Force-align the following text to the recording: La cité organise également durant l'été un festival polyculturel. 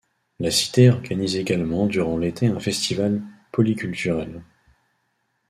La 0.39 0.49
cité 0.49 0.89
organise 0.89 1.35
également 1.35 1.85
durant 1.85 2.17
l'été 2.17 2.47
un 2.47 2.59
festival 2.59 3.21
polyculturel. 3.51 4.41